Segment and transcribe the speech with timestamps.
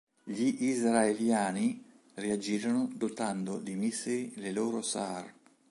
[0.23, 1.83] Gli israeliani
[2.15, 5.31] reagirono dotando di missili le loro Sa'ar.